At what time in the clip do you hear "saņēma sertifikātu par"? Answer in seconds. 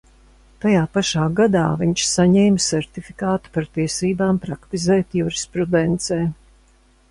2.13-3.69